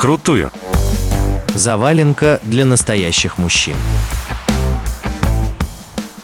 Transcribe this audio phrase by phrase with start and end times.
[0.00, 0.50] Вкрутую.
[1.54, 3.76] Заваленка для настоящих мужчин.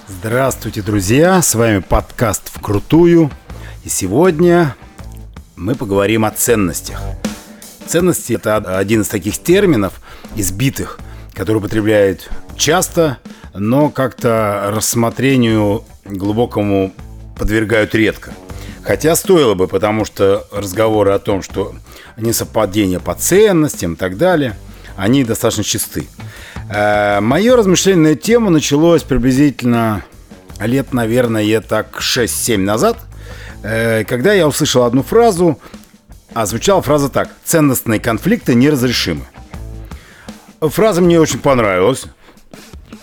[0.09, 1.43] Здравствуйте, друзья!
[1.43, 3.31] С вами подкаст «Вкрутую».
[3.85, 4.75] И сегодня
[5.57, 7.02] мы поговорим о ценностях.
[7.86, 10.00] Ценности– это один из таких терминов,
[10.36, 10.98] избитых,
[11.34, 13.18] который употребляют часто,
[13.52, 16.95] но как-то рассмотрению глубокому
[17.38, 18.32] подвергают редко.
[18.87, 21.75] Хотя стоило бы, потому что разговоры о том, что
[22.17, 24.57] несовпадение по ценностям и так далее,
[24.96, 26.07] они достаточно чисты.
[26.71, 30.04] Э, Мое размышление на эту тему началось приблизительно
[30.61, 32.97] лет, наверное, так 6-7 назад,
[33.64, 35.59] э, когда я услышал одну фразу,
[36.33, 39.25] а звучала фраза так «ценностные конфликты неразрешимы».
[40.61, 42.05] Фраза мне очень понравилась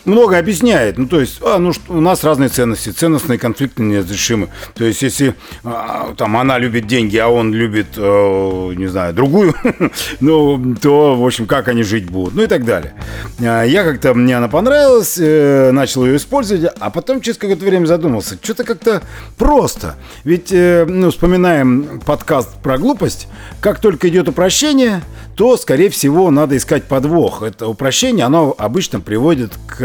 [0.06, 0.98] много объясняет.
[0.98, 4.50] Ну, то есть, а, ну, у нас разные ценности, ценностные конфликты неразрешимы.
[4.76, 9.54] То есть, если а, там она любит деньги, а он любит, э, не знаю, другую,
[10.20, 12.94] ну, то, в общем, как они жить будут, ну и так далее.
[13.40, 17.86] А, я как-то, мне она понравилась, э, начал ее использовать, а потом через какое-то время
[17.86, 19.02] задумался, что-то как-то
[19.38, 19.96] просто.
[20.24, 23.28] Ведь, э, ну, вспоминаем подкаст про глупость,
[23.62, 25.02] как только идет упрощение,
[25.36, 27.42] то, скорее всего, надо искать подвох.
[27.42, 29.84] Это упрощение, оно обычно приводит к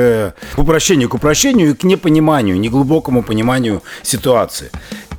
[0.54, 4.70] к упрощению, к упрощению и к непониманию, неглубокому пониманию ситуации.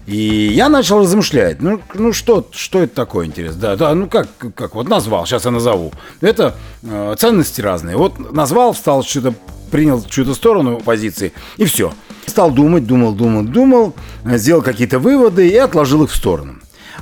[0.10, 3.62] И я начал размышлять, ну, ну что, что это такое, интересно?
[3.62, 5.92] Да, да, ну как, как, вот назвал, сейчас я назову.
[6.20, 7.96] Это э, ценности разные.
[7.96, 9.36] Вот назвал, встал что-то,
[9.70, 11.94] принял чью-то сторону позиции, и все.
[12.26, 13.94] Стал думать, думал, думал, думал,
[14.26, 16.56] сделал какие-то выводы и отложил их в сторону.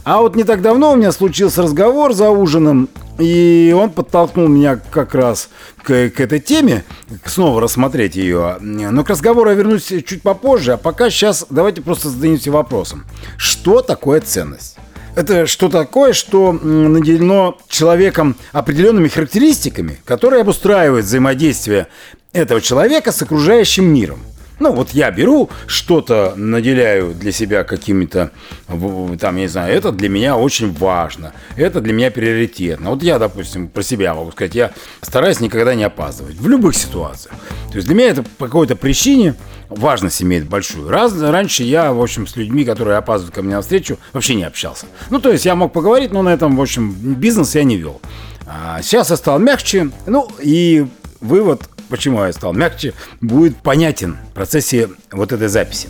[0.03, 4.79] А вот не так давно у меня случился разговор за ужином, и он подтолкнул меня
[4.91, 5.49] как раз
[5.83, 6.83] к, к этой теме,
[7.25, 8.57] снова рассмотреть ее.
[8.59, 13.05] Но к разговору я вернусь чуть попозже, а пока сейчас давайте просто зададимся вопросом.
[13.37, 14.77] Что такое ценность?
[15.15, 21.87] Это что такое, что наделено человеком определенными характеристиками, которые обустраивают взаимодействие
[22.33, 24.19] этого человека с окружающим миром.
[24.59, 28.31] Ну, вот я беру что-то, наделяю для себя какими-то,
[28.67, 32.89] там, я не знаю, это для меня очень важно, это для меня приоритетно.
[32.91, 37.35] Вот я, допустим, про себя могу сказать, я стараюсь никогда не опаздывать в любых ситуациях.
[37.69, 39.35] То есть для меня это по какой-то причине
[39.69, 40.89] важность имеет большую.
[40.89, 44.43] Раз, раньше я, в общем, с людьми, которые опаздывают ко мне на встречу, вообще не
[44.43, 44.87] общался.
[45.09, 48.01] Ну, то есть я мог поговорить, но на этом, в общем, бизнес я не вел.
[48.47, 50.87] А сейчас я стал мягче, ну, и
[51.19, 55.89] вывод почему я стал мягче, будет понятен в процессе вот этой записи.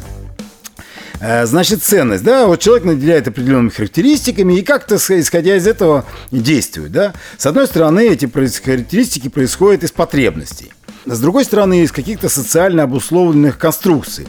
[1.20, 6.92] Э, значит, ценность, да, вот человек наделяет определенными характеристиками и как-то, исходя из этого, действует,
[6.92, 7.14] да.
[7.38, 10.72] С одной стороны, эти характеристики происходят из потребностей.
[11.06, 14.28] С другой стороны, из каких-то социально обусловленных конструкций.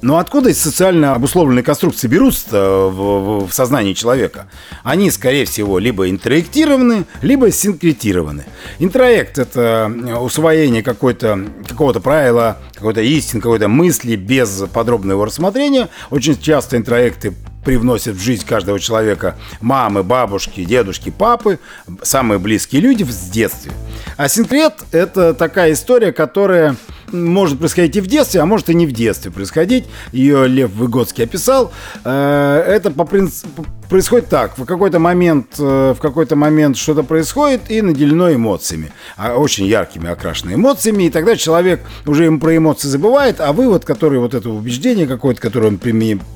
[0.00, 4.48] Но откуда эти социально обусловленные конструкции берутся в, в, в сознании человека?
[4.84, 8.44] Они, скорее всего, либо интроектированы, либо синкретированы.
[8.78, 15.88] Интроект– это усвоение какой-то, какого-то правила, какой-то истины, какой-то мысли без подробного рассмотрения.
[16.10, 21.58] Очень часто интроекты привносят в жизнь каждого человека мамы, бабушки, дедушки, папы,
[22.02, 23.72] самые близкие люди в детстве.
[24.16, 26.76] А синкрет– это такая история, которая
[27.12, 29.84] может происходить и в детстве, а может и не в детстве происходить.
[30.12, 31.72] Ее Лев Выгодский описал.
[32.04, 34.58] Э, это по принципу происходит так.
[34.58, 38.92] В какой-то момент, э, в какой-то момент что-то происходит и наделено эмоциями.
[39.16, 41.04] А очень яркими окрашенными эмоциями.
[41.04, 45.40] И тогда человек уже им про эмоции забывает, а вывод, который вот это убеждение какое-то,
[45.40, 45.78] которое он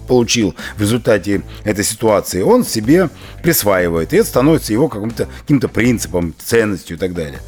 [0.08, 3.10] получил в результате этой ситуации, он себе
[3.42, 4.12] присваивает.
[4.12, 7.40] И это становится его каким-то каким принципом, ценностью и так далее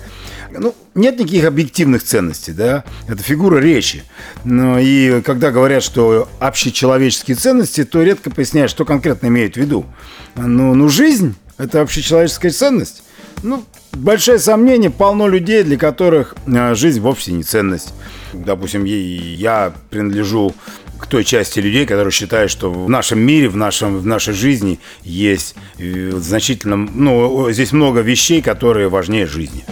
[0.59, 4.05] ну, нет никаких объективных ценностей, да, это фигура речи.
[4.45, 9.87] Но и когда говорят, что общечеловеческие ценности, то редко поясняют, что конкретно имеют в виду.
[10.37, 13.03] Ну, ну жизнь– это общечеловеческая ценность.
[13.43, 17.93] Ну, большое сомнение, полно людей, для которых а, жизнь вовсе не ценность.
[18.33, 20.55] Допустим, я принадлежу
[20.99, 24.79] к той части людей, которые считают, что в нашем мире, в, нашем, в нашей жизни
[25.03, 29.65] есть э, значительно, ну, здесь много вещей, которые важнее жизни.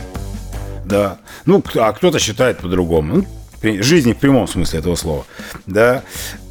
[0.85, 1.19] Да.
[1.47, 3.27] Ну, а кто-то считает по-другому.
[3.63, 5.25] Ну, жизни в прямом смысле этого слова.
[5.67, 6.03] Да.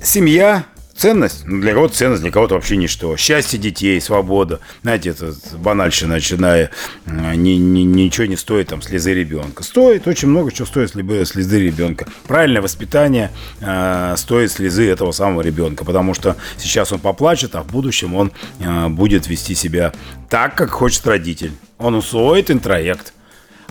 [0.02, 0.66] Семья
[1.02, 3.18] ценность, ну, для кого-то ценность, для кого-то вообще ничто.
[3.18, 4.60] Счастье детей, свобода.
[4.84, 6.70] Знаете, это банальщина, начиная,
[7.08, 9.64] ни, ни, ничего не стоит там слезы ребенка.
[9.64, 12.06] Стоит очень много чего стоит слезы ребенка.
[12.28, 13.32] Правильное воспитание
[13.62, 18.32] э, стоит слезы этого самого ребенка, потому что сейчас он поплачет, а в будущем он
[18.60, 19.94] э, будет вести себя
[20.30, 21.52] так, как хочет родитель.
[21.80, 23.14] Он усвоит интроект.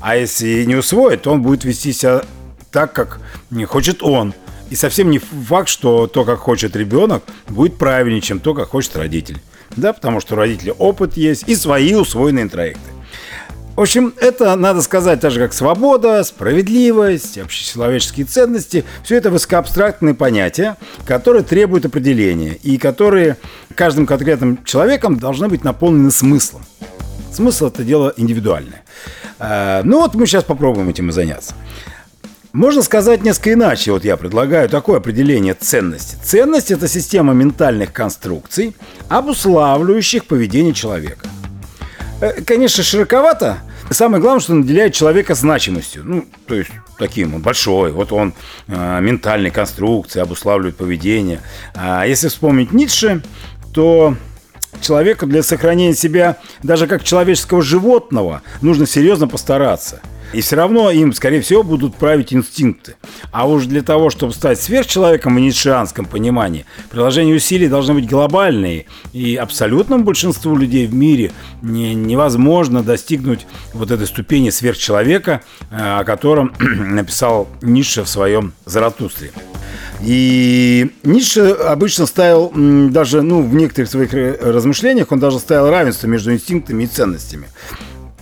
[0.00, 2.22] А если не усвоит, то он будет вести себя
[2.70, 3.20] так, как
[3.50, 4.34] не хочет он.
[4.70, 8.96] И совсем не факт, что то, как хочет ребенок, будет правильнее, чем то, как хочет
[8.96, 9.40] родитель.
[9.76, 12.90] Да, потому что у родителя опыт есть и свои усвоенные интроекты.
[13.76, 18.84] В общем, это, надо сказать, так же как свобода, справедливость, общечеловеческие ценности.
[19.04, 20.76] Все это высокоабстрактные понятия,
[21.06, 23.38] которые требуют определения и которые
[23.74, 26.62] каждым конкретным человеком должны быть наполнены смыслом.
[27.32, 28.82] Смысл– это дело индивидуальное.
[29.40, 31.54] А, ну вот мы сейчас попробуем этим и заняться.
[32.52, 33.92] Можно сказать несколько иначе.
[33.92, 36.16] Вот я предлагаю такое определение ценности.
[36.22, 38.74] Ценность– это система ментальных конструкций,
[39.08, 41.28] обуславливающих поведение человека.
[42.20, 43.58] Э, конечно, широковато.
[43.90, 46.02] Самое главное, что наделяет человека значимостью.
[46.04, 48.34] Ну, то есть таким, он большой, вот он
[48.68, 51.40] э, ментальной конструкции, обуславливает поведение.
[51.74, 53.22] А если вспомнить Ницше,
[53.72, 54.16] то
[54.80, 60.00] человеку для сохранения себя даже как человеческого животного нужно серьезно постараться–
[60.32, 62.94] и все равно им, скорее всего, будут править инстинкты.
[63.32, 68.86] А уж для того, чтобы стать сверхчеловеком в ницшеанском понимании, приложение усилий должны быть глобальные.
[69.12, 71.32] И абсолютному большинству людей в мире
[71.62, 79.32] не, невозможно достигнуть вот этой ступени сверхчеловека, э, о котором написал Ницше в своем «Заратустре».
[80.02, 82.52] И Ницше обычно ставил
[82.90, 87.48] даже, ну, в некоторых своих размышлениях, он даже ставил равенство между инстинктами и ценностями.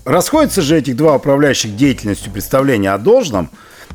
[0.04, 3.50] Расходятся же этих два управляющих деятельностью представления о должном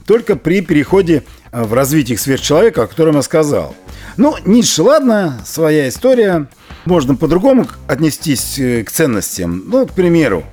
[0.06, 3.76] только при переходе э, в развитие сверхчеловека, о котором я сказал.
[4.18, 6.48] Ну, Ницше, ладно, своя история.
[6.86, 9.64] Можно по-другому отнестись э, к ценностям.
[9.68, 10.44] Ну, к примеру,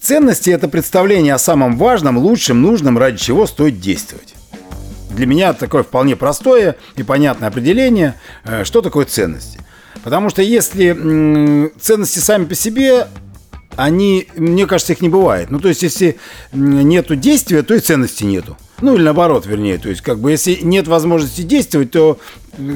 [0.00, 4.35] ценности– это представление о самом важном, лучшем, нужном, ради чего стоит действовать.
[5.16, 8.14] Для меня такое вполне простое и понятное определение,
[8.44, 9.60] э, что такое ценности.
[10.04, 13.08] Потому что если ценности сами по себе
[13.76, 15.50] они, мне кажется, их не бывает.
[15.50, 16.16] Ну, то есть, если
[16.52, 18.56] нету действия, то и ценности нету.
[18.80, 19.78] Ну, или наоборот, вернее.
[19.78, 22.18] То есть, как бы, если нет возможности действовать, то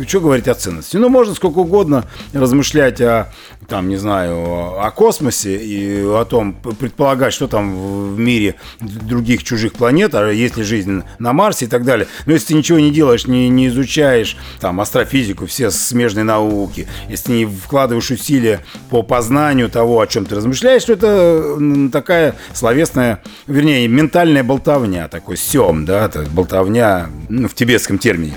[0.07, 0.97] что говорить о ценности?
[0.97, 3.33] Ну, можно сколько угодно размышлять о,
[3.69, 9.73] там, не знаю, о космосе и о том, предполагать, что там в мире других чужих
[9.73, 12.07] планет, а есть ли жизнь на Марсе и так далее.
[12.27, 17.33] Но если ты ничего не делаешь, не, не изучаешь там астрофизику, все смежные науки, если
[17.33, 18.61] не вкладываешь усилия
[18.91, 25.37] по познанию того, о чем ты размышляешь, то это такая словесная, вернее, ментальная болтовня, такой
[25.37, 28.37] сем, да, болтовня ну, в тибетском термине.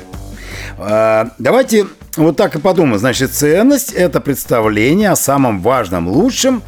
[0.78, 3.00] А, давайте вот так и подумаем.
[3.00, 6.62] Значит, ценность– это представление о самом важном, лучшем,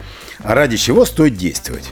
[0.43, 1.91] ради чего стоит действовать.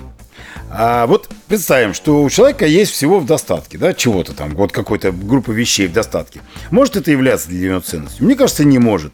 [0.76, 5.12] А вот представим, что у человека есть всего в достатке, да, чего-то там, вот какой-то
[5.12, 6.42] группы вещей в достатке.
[6.72, 8.26] Может это являться для него ценностью?
[8.26, 9.14] Мне кажется, не может.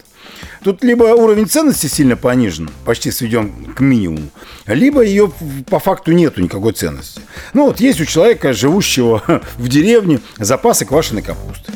[0.63, 4.29] Тут либо уровень ценности сильно понижен, почти сведен к минимуму,
[4.67, 5.33] либо ее
[5.69, 7.21] по факту нету никакой ценности.
[7.53, 9.21] Ну вот есть у человека, живущего
[9.57, 11.73] в деревне, запасы квашеной капусты.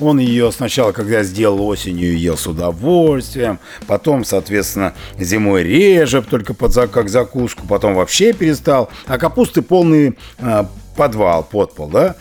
[0.00, 6.74] Он ее сначала, когда сделал осенью, ел с удовольствием, потом, соответственно, зимой реже, только под,
[6.90, 8.90] как закуску, потом вообще перестал.
[9.06, 10.64] А капусты полный э,
[10.96, 12.16] подвал, подпол, да?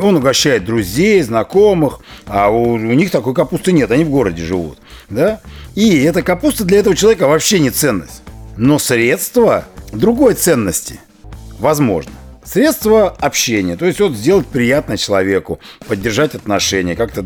[0.00, 4.78] Он угощает друзей, знакомых, а у, у них такой капусты нет, они в городе живут,
[5.10, 5.40] да?
[5.74, 8.22] И эта капуста для этого человека вообще не ценность.
[8.56, 11.00] Но средство другой ценности
[11.58, 12.12] возможно.
[12.44, 17.24] Средство общения, то есть вот сделать приятно человеку, поддержать отношения, как-то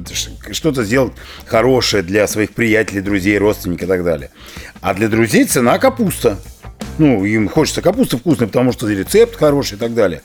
[0.53, 1.13] что-то сделать
[1.45, 4.31] хорошее для своих приятелей, друзей, родственников и так далее.
[4.81, 6.39] А для друзей цена капуста.
[6.99, 10.23] Ну, им хочется капуста вкусная, потому что рецепт хороший и так далее.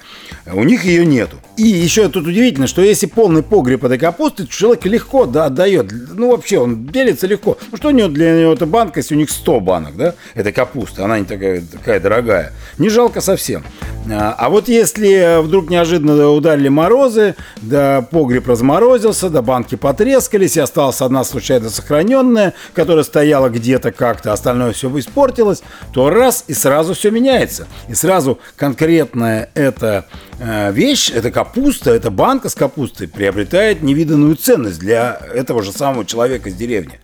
[0.51, 1.38] У них ее нету.
[1.56, 5.92] И еще тут удивительно, что если полный погреб этой капусты, человек легко да, отдает.
[6.13, 7.58] Ну, вообще, он делится легко.
[7.72, 10.51] Ну, что у него для него это банка, если у них 100 банок, да, этой
[10.51, 12.53] капусты, она не такая, такая дорогая.
[12.77, 13.63] Не жалко совсем.
[14.12, 20.60] А, а вот если вдруг неожиданно ударили морозы, да погреб разморозился, да банки потрескались, и
[20.60, 25.62] осталась одна случайно сохраненная, которая стояла где-то как-то, остальное все испортилось,
[25.94, 27.67] то раз и сразу все меняется.
[27.89, 30.05] И сразу конкретная эта
[30.39, 36.05] э, вещь, эта капуста, эта банка с капустой приобретает невиданную ценность для этого же самого
[36.05, 37.00] человека из деревни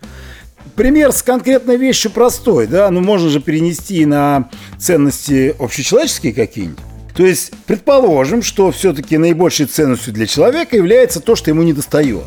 [0.76, 6.80] пример с конкретной вещью простой, да, ну можно же перенести на ценности общечеловеческие какие-нибудь.
[7.14, 12.24] То есть, предположим, что все-таки наибольшей ценностью для человека является то, что ему не достает.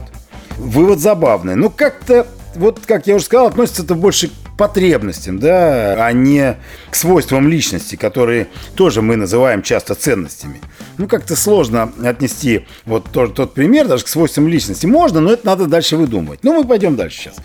[0.59, 1.55] Вывод забавный.
[1.55, 6.57] Но как-то, вот как я уже сказал, относится это больше потребностям, да, а не
[6.91, 10.61] к свойствам личности, которые тоже мы называем часто ценностями.
[10.99, 14.87] Ну, как-то сложно отнести вот тот, тот пример даже к свойствам личности.
[14.87, 16.41] Можно, но это надо дальше выдумывать.
[16.43, 17.37] Ну, мы пойдем дальше сейчас.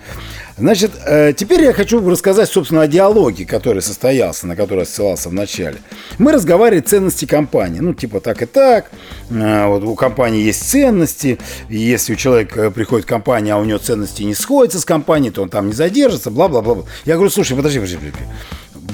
[0.57, 5.29] Значит, э, теперь я хочу рассказать, собственно, о диалоге, который состоялся, на который я ссылался
[5.29, 5.77] в начале.
[6.17, 7.79] Мы разговаривали о ценности компании.
[7.79, 8.89] Ну, типа так и так.
[9.29, 11.37] Э, вот у компании есть ценности.
[11.69, 15.49] Если у человека приходит компания, а у него ценности не сходятся с компанией, то он
[15.49, 16.85] там не задержится, бла-бла-бла.
[17.05, 18.17] Я говорю, слушай, подожди, подожди, подожди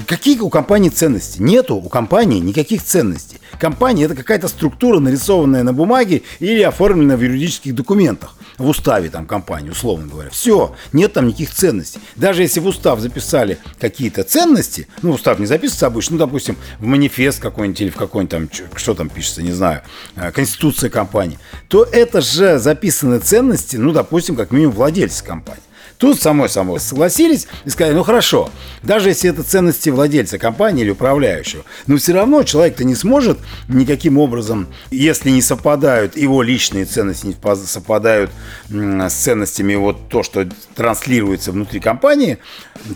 [0.06, 1.40] Какие у компании ценности?
[1.40, 3.38] Нету у компании никаких ценностей.
[3.58, 8.34] Компания– это какая-то структура, нарисованная на бумаге или оформленная в юридических документах.
[8.58, 10.30] В уставе там компании, условно говоря.
[10.30, 12.00] Все, нет там никаких ценностей.
[12.16, 16.84] Даже если в устав записали какие-то ценности, ну, устав не записывается обычно, ну, допустим, в
[16.84, 19.82] манифест какой-нибудь или в какой-нибудь там, что там пишется, не знаю,
[20.16, 25.62] э, конституция компании, то это же записаны ценности, ну, допустим, как минимум владельца компании.
[25.98, 28.50] Тут самой самой согласились и сказали, ну хорошо,
[28.82, 34.18] даже если это ценности владельца компании или управляющего, но все равно человек-то не сможет никаким
[34.18, 37.36] образом, если не совпадают его личные ценности, не
[37.66, 38.30] совпадают
[38.68, 42.38] с ценностями вот то, что транслируется внутри компании,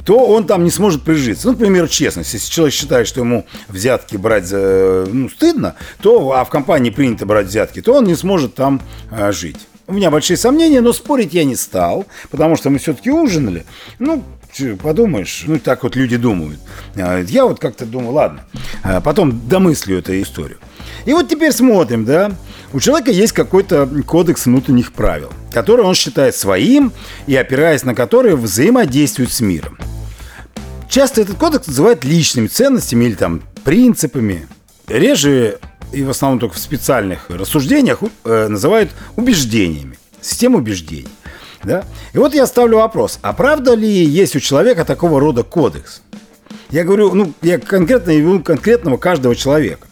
[0.05, 1.47] то он там не сможет прижиться.
[1.47, 2.35] Ну, например, честность.
[2.35, 7.27] Если человек считает, что ему взятки брать за, ну, стыдно, то, а в компании принято
[7.27, 9.68] брать взятки, то он не сможет там а, жить.
[9.89, 13.65] У меня большие сомнения, но спорить я не стал, потому что мы все-таки ужинали.
[13.99, 14.23] Ну,
[14.83, 16.61] подумаешь, ну так вот люди думают.
[16.95, 18.45] А, я вот как-то думаю, ладно,
[18.83, 20.59] а потом домыслю эту историю.
[21.07, 22.33] И вот теперь смотрим, да,
[22.75, 26.93] у человека есть какой-то кодекс внутренних правил, который он считает своим
[27.27, 29.79] и опираясь на который взаимодействует с миром.
[30.91, 34.49] Часто этот кодекс называют личными ценностями или там принципами.
[34.87, 35.59] Реже
[35.93, 41.09] и в основном только в специальных рассуждениях э, называют убеждениями, систему убеждений.
[41.65, 41.85] Да?
[42.13, 46.03] И вот я ставлю вопрос, а правда ли есть у человека такого рода кодекс?
[46.71, 49.87] Я говорю, ну, я конкретно имею конкретного каждого человека.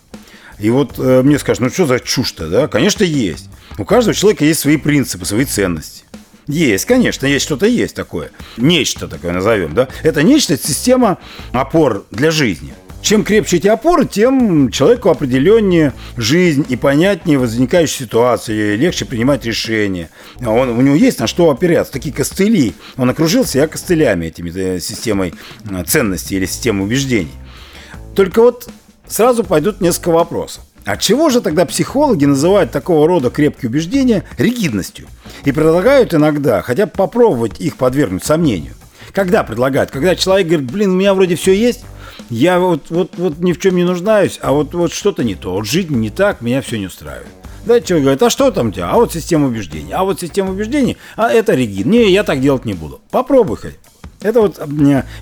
[0.58, 2.68] И вот э, мне скажут, ну что за чушь-то, да?
[2.68, 3.48] Конечно, есть.
[3.78, 6.04] У каждого человека есть свои принципы, свои ценности.
[6.46, 8.30] Есть, конечно, есть что-то есть такое.
[8.56, 9.88] Нечто такое назовем, да?
[10.02, 11.18] Это нечто, это система
[11.52, 12.74] опор для жизни–
[13.06, 20.10] чем крепче эти опоры, тем человеку определеннее жизнь и понятнее возникающие ситуации, легче принимать решения.
[20.44, 22.74] Он, у него есть на что опереться, такие костыли.
[22.96, 25.34] Он окружил себя костылями, этими э, системой
[25.70, 27.30] э, ценностей или системой убеждений.
[28.16, 28.68] Только вот
[29.06, 30.64] сразу пойдут несколько вопросов.
[30.84, 35.06] А чего же тогда психологи называют такого рода крепкие убеждения ригидностью?
[35.44, 38.74] И предлагают иногда хотя бы попробовать их подвергнуть сомнению.
[39.12, 39.92] Когда предлагают?
[39.92, 41.84] Когда человек говорит, блин, у меня вроде все есть,
[42.30, 45.52] я вот, вот, вот ни в чем не нуждаюсь, а вот, вот что-то не то.
[45.52, 47.28] Вот жизнь не так, меня все не устраивает.
[47.64, 48.90] Да, человек говорит, а что там у тебя?
[48.90, 49.92] А вот система убеждений.
[49.92, 51.86] А вот система убеждений, а это ригид.
[51.86, 53.00] Не, я так делать не буду.
[53.10, 53.74] Попробуй хоть.
[54.22, 54.60] Это вот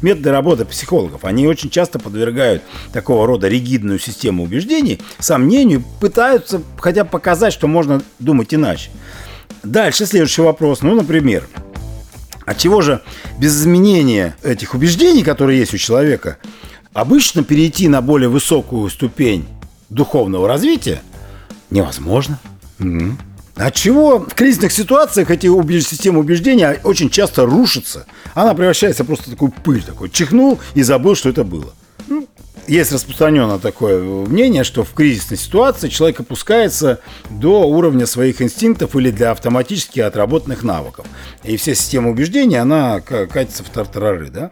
[0.02, 1.24] методы работы психологов.
[1.24, 7.66] Они очень часто подвергают такого рода ригидную систему убеждений сомнению, пытаются хотя бы показать, что
[7.66, 8.90] можно думать иначе.
[9.62, 10.82] Дальше следующий вопрос.
[10.82, 11.48] Ну, например,
[12.44, 13.00] от чего же
[13.38, 16.38] без изменения этих убеждений, которые есть у человека,
[16.94, 19.44] Обычно перейти на более высокую ступень
[19.90, 21.02] духовного развития
[21.70, 22.38] невозможно.
[22.78, 23.16] Угу.
[23.56, 25.86] От чего в кризисных ситуациях эти убеж...
[25.86, 28.06] системы убеждения очень часто рушатся.
[28.34, 31.72] Она превращается просто в такую пыль, такой чихнул и забыл, что это было.
[32.06, 32.28] Ну,
[32.66, 39.10] есть распространенное такое мнение, что в кризисной ситуации человек опускается до уровня своих инстинктов или
[39.10, 41.06] для автоматически отработанных навыков.
[41.42, 44.50] И вся система убеждений, она катится в тартарары, да?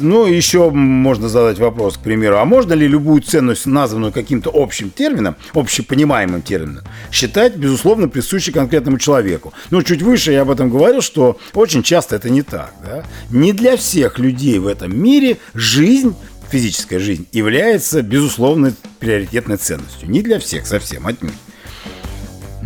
[0.00, 4.90] Ну, еще можно задать вопрос, к примеру, а можно ли любую ценность, названную каким-то общим
[4.90, 9.52] термином, общепонимаемым термином, считать, безусловно, присущей конкретному человеку?
[9.70, 12.72] Ну, чуть выше я об этом говорил, что очень часто это не так.
[12.84, 13.04] Да?
[13.30, 16.14] Не для всех людей в этом мире жизнь
[16.50, 20.08] физическая жизнь является, безусловно, приоритетной ценностью.
[20.08, 21.34] Не для всех совсем, отнюдь.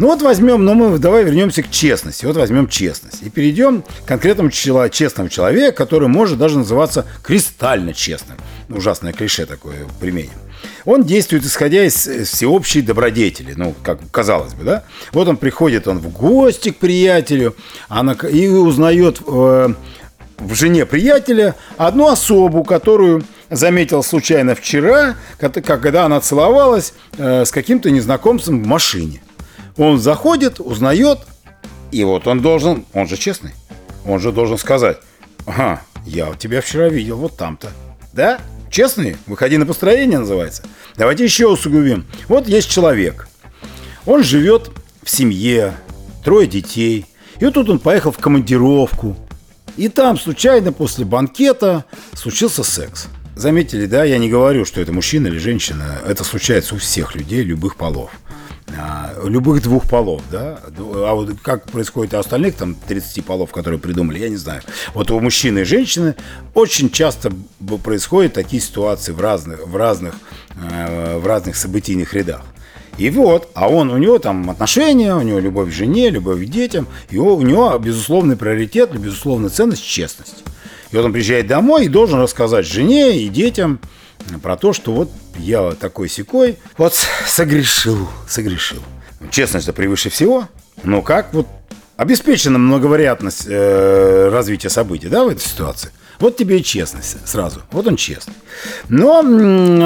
[0.03, 2.27] Ну вот возьмем, но мы давай вернемся к честности.
[2.27, 3.23] Вот возьмем честность.
[3.23, 8.37] И перейдем к конкретному честному человеку, который может даже называться кристально честным.
[8.69, 10.33] Ужасное клише такое применим.
[10.87, 11.95] Он действует, исходя из
[12.29, 14.83] всеобщей добродетели, ну, как казалось бы, да?
[15.13, 17.55] Вот он приходит, он в гости к приятелю,
[17.89, 19.69] она, и узнает э,
[20.39, 27.89] в жене приятеля одну особу, которую заметил случайно вчера, когда она целовалась э, с каким-то
[27.93, 29.23] незнакомцем в машине.
[29.77, 31.21] Он заходит, узнает,
[31.91, 33.53] и вот он должен, он же честный,
[34.07, 34.99] он же должен сказать,
[35.47, 37.71] ага, я тебя вчера видел вот там-то.
[38.13, 38.41] Да?
[38.71, 39.17] Честный?
[39.27, 40.63] Выходи на построение называется.
[40.97, 42.07] Давайте еще усугубим.
[42.29, 43.29] Вот есть человек.
[44.07, 44.71] Он живет
[45.03, 45.75] в семье,
[46.25, 47.07] трое детей.
[47.39, 49.17] И вот тут он поехал в командировку.
[49.77, 53.09] И там случайно после банкета случился секс.
[53.37, 55.99] Заметили, да, я не говорю, что это мужчина или женщина.
[56.07, 58.11] Это случается у всех людей любых полов.
[58.79, 63.79] А, любых двух полов, да, а вот как происходит у остальных, там, 30 полов, которые
[63.79, 64.63] придумали, я не знаю.
[64.95, 66.15] Вот у мужчины и женщины
[66.55, 67.33] очень часто
[67.83, 70.15] происходят такие ситуации в разных, в разных,
[70.57, 72.43] э, в разных событийных рядах.
[72.99, 76.49] И вот, а он, у него там отношения, у него любовь к жене, любовь к
[76.49, 80.45] детям, и у него безусловный приоритет, безусловная ценность– честность.
[80.91, 83.81] И вот он приезжает домой и должен рассказать жене и детям
[84.43, 86.95] про то, что вот я такой секой, вот
[87.27, 88.83] согрешил, согрешил.
[89.31, 90.49] Честность это превыше всего.
[90.85, 91.47] Но как вот
[91.97, 95.91] обеспечена многовариантность э, развития событий, да, в этой ситуации?
[96.19, 97.63] Вот тебе и честность сразу.
[97.73, 98.35] Вот он честный.
[98.89, 99.19] Но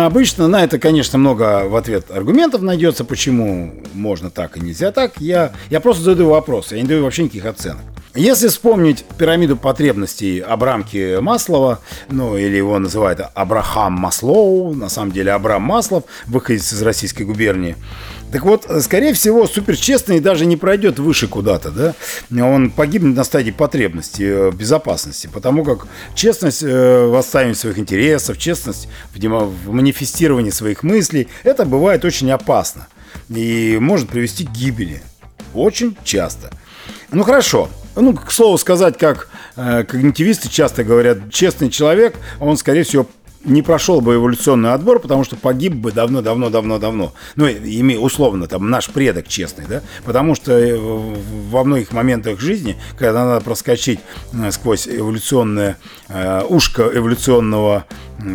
[0.05, 5.19] обычно на это, конечно, много в ответ аргументов найдется, почему можно так и нельзя так.
[5.19, 7.83] Я, я просто задаю вопрос, я не даю вообще никаких оценок.
[8.17, 15.33] Если вспомнить пирамиду потребностей Абрамки Маслова, ну или его называют Абрахам Маслоу, на самом деле
[15.33, 17.77] Абрам Маслов, выходец из российской губернии,
[18.33, 21.95] так вот, скорее всего, суперчестный даже не пройдет выше куда-то, да?
[22.43, 28.39] Он погибнет на стадии потребности, э, безопасности, потому как честность э, в отстаивании своих интересов,
[28.39, 32.89] честность в, манифестировании своих мыслей, это бывает очень опасно
[33.29, 35.03] и может привести к гибели.
[35.55, 36.51] Очень часто.
[37.13, 37.69] Ну хорошо.
[37.97, 43.07] Ну, к слову сказать, как э, когнитивисты часто говорят, честный человек, он, скорее всего,
[43.47, 47.13] не прошел бы эволюционный отбор, потому что погиб бы давно-давно-давно-давно.
[47.37, 49.83] Ну, ими условно, там, наш предок честный, да?
[50.05, 54.01] Потому что э, во многих моментах жизни, когда надо проскочить
[54.33, 57.87] э, сквозь эволюционное э, ушко эволюционного,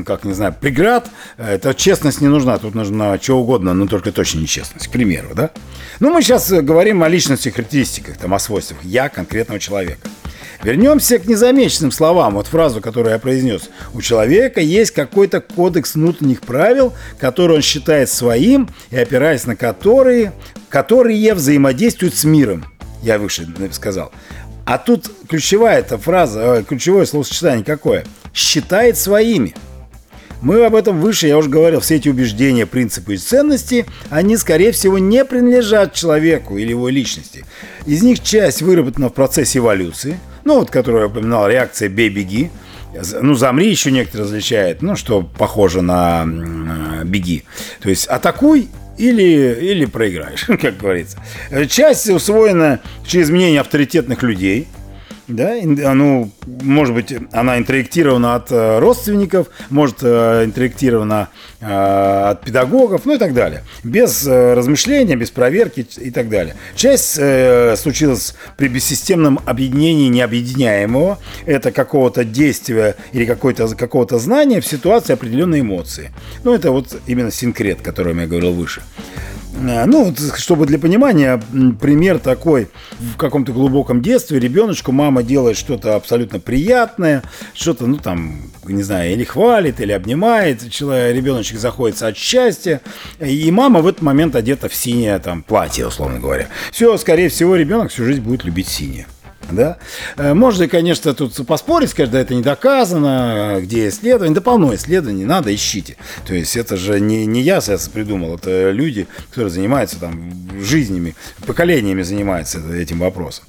[0.05, 2.57] как не знаю, преград, эта честность не нужна.
[2.57, 5.51] Тут нужна что угодно, но только точно не честность, к примеру, да?
[6.00, 10.07] Ну, мы сейчас говорим о личности, характеристиках, там, о свойствах я конкретного человека.
[10.63, 12.35] Вернемся к незамеченным словам.
[12.35, 13.69] Вот фразу, которую я произнес.
[13.93, 20.33] У человека есть какой-то кодекс внутренних правил, который он считает своим и опираясь на которые,
[20.69, 22.65] которые взаимодействуют с миром.
[23.01, 24.11] Я выше сказал.
[24.65, 28.05] А тут ключевая эта фраза, э, ключевое словосочетание какое?
[28.31, 29.55] Считает своими.
[30.41, 34.71] Мы об этом выше, я уже говорил, все эти убеждения, принципы и ценности, они, скорее
[34.71, 37.45] всего, не принадлежат человеку или его личности.
[37.86, 42.50] Из них часть выработана в процессе эволюции– ну, вот, которую я упоминал, реакция «бей-беги».
[43.21, 46.25] Ну, «замри» еще некоторые различают, ну, что похоже на
[47.05, 47.43] «беги».
[47.81, 48.67] То есть «атакуй»
[48.98, 51.18] или, или проиграешь, как говорится.
[51.70, 54.68] Часть усвоена через мнение авторитетных людей–
[55.35, 63.05] да, ну, может быть, она интроектирована от э, родственников, может, э, интроектирована э, от педагогов,
[63.05, 63.63] ну и так далее.
[63.83, 66.55] Без размышления, без проверки и так далее.
[66.75, 67.20] Часть
[67.79, 71.20] случилась при бессистемном объединении необъединяемого.
[71.46, 76.11] Это какого-то действия или какого-то какого знания в ситуации определенной эмоции.
[76.44, 78.81] Ну, это вот именно синкрет, о котором я говорил выше.
[79.53, 81.42] Э, ну, чтобы для понимания,
[81.79, 82.70] пример такой.
[83.00, 89.11] В каком-то глубоком детстве ребеночку мама делает что-то абсолютно приятное, что-то, ну, там, не знаю,
[89.14, 92.81] или хвалит, или обнимает, человек, ребеночек заходится от счастья,
[93.20, 96.48] и мама в этот момент одета в синее там платье, условно говоря.
[96.72, 99.07] Все, скорее всего, ребенок всю жизнь будет любить синее.
[99.51, 99.77] Да?
[100.18, 104.35] Э, можно, конечно, тут поспорить, сказать, да, это не доказано, где исследование.
[104.35, 105.98] Да полно исследований, надо, ищите.
[106.25, 111.16] То есть это же не, не я сейчас придумал, это люди, которые занимаются там жизнями,
[111.46, 113.46] поколениями занимаются этим вопросом.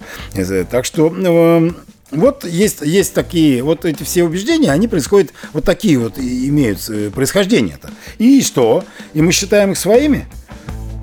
[0.71, 1.77] Так что эм,
[2.13, 7.11] вот есть, есть такие, вот эти все убеждения, они происходят, вот такие вот имеют э,
[7.11, 7.91] происхождение-то.
[8.19, 8.85] И что?
[9.15, 10.27] И мы считаем их своими?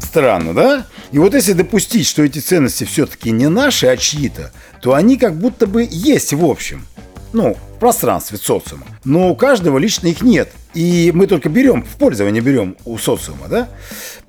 [0.01, 0.85] Странно, да?
[1.11, 5.37] И вот если допустить, что эти ценности все-таки не наши, а чьи-то, то они как
[5.37, 6.85] будто бы есть в общем.
[7.33, 8.85] Ну, пространстве социума.
[9.03, 10.51] Но у каждого лично их нет.
[10.73, 13.69] И мы только берем, в пользование берем у социума, да?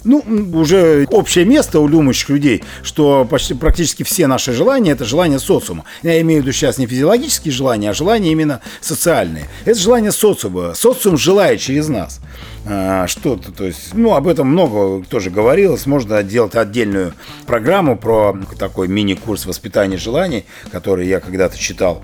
[0.05, 5.39] Ну, уже общее место у думающих людей, что почти практически все наши желания– это желания
[5.39, 5.85] социума.
[6.03, 9.49] Я имею в виду сейчас не физиологические желания, а желания именно социальные.
[9.67, 10.73] Это желание социума.
[10.75, 12.21] Социум желает через нас
[12.67, 13.53] а, что-то.
[13.53, 15.85] То есть, ну, об этом много тоже говорилось.
[15.85, 17.13] Можно делать отдельную
[17.47, 22.03] программу про такой мини-курс воспитания желаний, который я когда-то читал.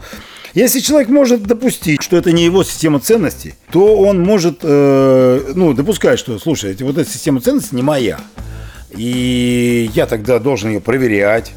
[0.56, 5.74] Если человек может допустить, что это не его система ценностей, то он может, э, ну,
[5.74, 8.18] допускать, что, слушай, вот эта система ценностей не моя.
[8.90, 11.52] И я тогда должен ее проверять,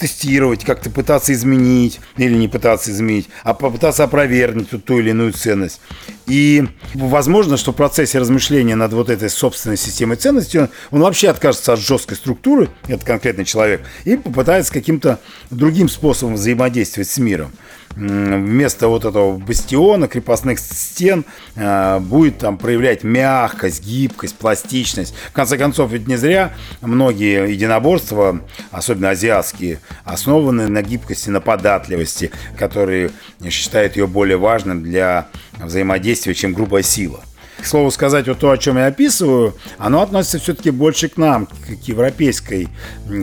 [0.00, 5.80] тестировать, как-то пытаться изменить или не пытаться изменить, а попытаться опровергнуть ту или иную ценность.
[6.26, 11.28] И возможно, что в процессе размышления над вот этой собственной системой ценностей он, он вообще
[11.28, 17.52] откажется от жесткой структуры, этот конкретный человек, и попытается каким-то другим способом взаимодействовать с миром
[17.96, 21.24] вместо вот этого бастиона, крепостных стен,
[21.56, 25.14] э, будет там проявлять мягкость, гибкость, пластичность.
[25.30, 32.30] В конце концов, ведь не зря многие единоборства, особенно азиатские, основаны на гибкости, на податливости,
[32.56, 33.10] которые
[33.48, 37.20] считают ее более важным для взаимодействия, чем грубая сила.
[37.60, 41.46] К слову сказать, вот то, о чем я описываю, оно относится все-таки больше к нам,
[41.46, 42.68] к европейской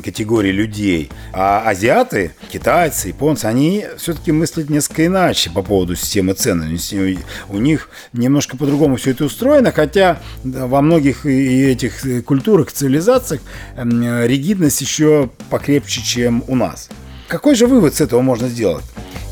[0.03, 1.09] категории людей.
[1.33, 7.19] А азиаты, китайцы, японцы, они все-таки мыслят несколько иначе по поводу системы ценностей.
[7.49, 13.41] У них немножко по-другому все это устроено, хотя во многих этих культурах, цивилизациях
[13.75, 16.89] ригидность еще покрепче, чем у нас.
[17.27, 18.85] Какой же вывод с этого можно сделать?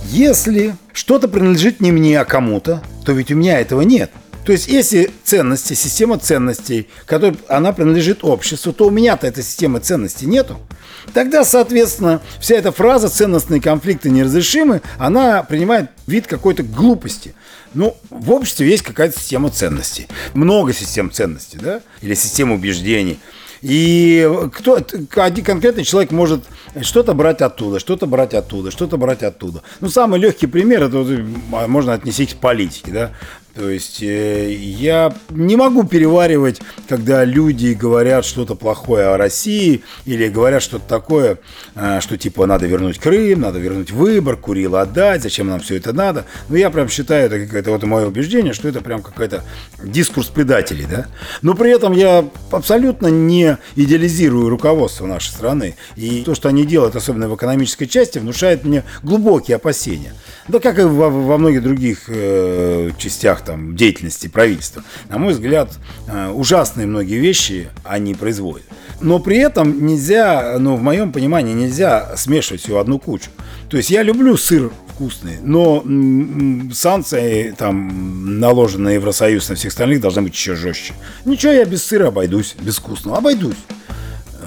[0.07, 4.11] Если что-то принадлежит не мне, а кому-то, то ведь у меня этого нет.
[4.45, 9.79] То есть, если ценности, система ценностей, которая, она принадлежит обществу, то у меня-то этой системы
[9.79, 10.59] ценностей нету.
[11.13, 17.33] Тогда, соответственно, вся эта фраза «ценностные конфликты неразрешимы», она принимает вид какой-то глупости.
[17.73, 20.07] Ну, в обществе есть какая-то система ценностей.
[20.33, 21.81] Много систем ценностей, да?
[22.01, 23.19] Или система убеждений.
[23.61, 24.79] И кто,
[25.15, 26.43] один конкретный человек может
[26.81, 29.63] что-то брать оттуда, что-то брать оттуда, что-то брать оттуда.
[29.79, 33.11] Ну, самый легкий пример, это вот, можно отнести к политике, да.
[33.55, 40.27] То есть э, я не могу переваривать, когда люди говорят что-то плохое о России или
[40.27, 41.37] говорят что-то такое,
[41.73, 45.93] э, что типа надо вернуть Крым, надо вернуть выбор, Курил отдать, зачем нам все это
[45.93, 46.25] надо.
[46.49, 49.41] Но я прям считаю, это какое-то вот мое убеждение, что это прям какой-то
[49.81, 51.05] дискурс предателей, да.
[51.41, 55.77] Но при этом я абсолютно не идеализирую руководство нашей страны.
[55.95, 60.13] И то, что они делают, особенно в экономической части, внушает мне глубокие опасения.
[60.49, 64.83] Да как и во, во многих других э, частях там, деятельности правительства.
[65.09, 65.71] На мой взгляд,
[66.07, 68.65] э, ужасные многие вещи они производят.
[69.01, 73.29] Но при этом нельзя, ну, в моем понимании, нельзя смешивать все в одну кучу.
[73.69, 75.83] То есть я люблю сыр вкусный, но
[76.73, 80.93] санкции, там, наложенные на Евросоюз на всех остальных, должны быть еще жестче.
[81.25, 83.57] Ничего, я без сыра обойдусь, без вкусного, обойдусь.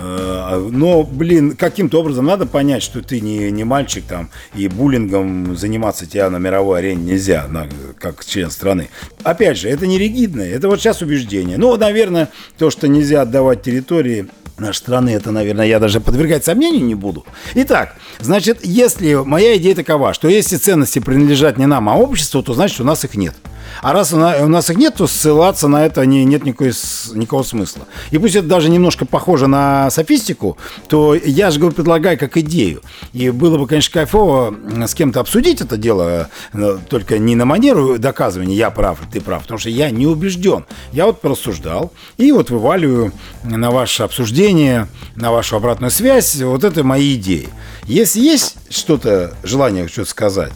[0.09, 5.57] Э, но, блин, каким-то образом надо понять, что ты не, не мальчик там, и буллингом
[5.57, 7.69] заниматься тебя на мировой арене нельзя, на,
[7.99, 8.89] как член страны.
[9.23, 11.59] Опять же, это не ригидное, это вот сейчас убеждение.
[11.59, 16.85] Ну, наверное, то, что нельзя отдавать территории нашей страны, это, наверное, я даже подвергать сомнению
[16.85, 17.25] не буду.
[17.55, 22.55] Итак, значит, если моя идея такова, что если ценности принадлежат не нам, а обществу, то
[22.55, 23.35] значит у нас их нет.
[23.83, 26.73] А раз у нас их нет, то ссылаться на это не, нет никакой,
[27.15, 27.87] никакого смысла.
[28.11, 32.83] И пусть это даже немножко похоже на софистику, то я же предлагаю как идею.
[33.13, 34.55] И было бы, конечно, кайфово
[34.87, 39.43] с кем-то обсудить это дело, э, только не на манеру доказывания «я прав, ты прав»,
[39.43, 40.67] потому что я не убежден.
[40.93, 43.13] Я вот порассуждал и вот вываливаю
[43.45, 47.49] на ваше обсуждение, на вашу обратную связь вот это мои идеи.
[47.85, 50.53] Если есть что-то, желание что-то сказать,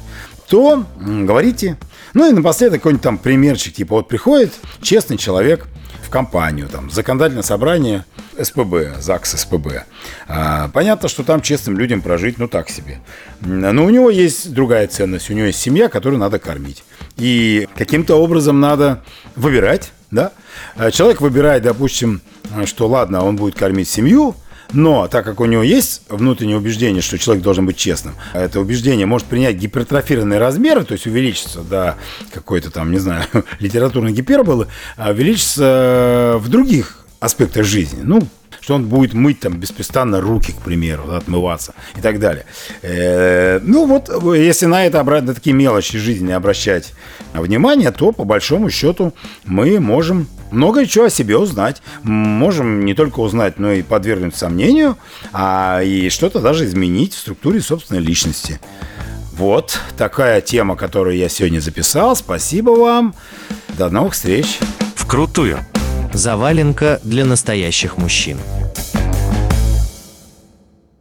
[0.48, 1.79] то говорите.
[2.14, 5.66] Ну и напоследок какой-нибудь там примерчик, типа вот приходит честный человек
[6.03, 8.05] в компанию, там, законодательное собрание
[8.38, 9.85] СПБ, ЗАГС СПБ.
[10.29, 13.01] А, понятно, что там честным людям прожить, ну так себе.
[13.40, 16.85] Но у него есть другая ценность, у него есть семья, которую надо кормить.
[17.16, 19.03] И каким-то образом надо
[19.37, 20.33] выбирать, да?
[20.77, 22.20] А человек выбирает, допустим,
[22.66, 24.35] что ладно, он будет кормить семью,
[24.73, 29.07] но так как у него есть внутреннее убеждение, что человек должен быть честным, это убеждение
[29.07, 31.97] может принять гипертрофированные размеры, то есть увеличиться до
[32.33, 33.25] какой-то там, не знаю,
[33.61, 38.01] литературной гиперболы, а увеличиться в других аспектах жизни.
[38.03, 38.21] Ну,
[38.62, 42.46] что он будет мыть там беспрестанно руки, к примеру, да, отмываться и так далее.
[42.81, 46.94] Э, ну вот, если на это на такие мелочи жизни обращать
[47.35, 49.12] внимание, то по большому счету
[49.44, 51.83] мы можем много чего о себе узнать.
[52.03, 54.96] Можем не только узнать, но и подвергнуть сомнению,
[55.33, 58.61] а и что-то даже изменить в структуре собственной личности.
[59.33, 62.14] Вот такая тема, которую я сегодня записал.
[62.14, 63.14] Спасибо вам.
[63.79, 64.59] До новых встреч.
[64.94, 65.59] Вкрутую.
[66.12, 68.38] Заваленка для настоящих мужчин.